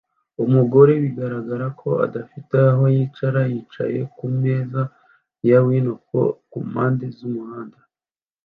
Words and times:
Umugore 0.43 0.93
bigaragara 1.03 1.65
ko 1.79 1.89
adafite 2.05 2.55
aho 2.71 2.83
yicara 2.95 3.41
yicaye 3.51 3.99
ku 4.15 4.25
meza 4.41 4.81
ya 5.49 5.59
Winnie 5.65 5.97
Pooh 6.05 6.33
kumpande 6.51 7.05
z'umuhanda 7.17 7.77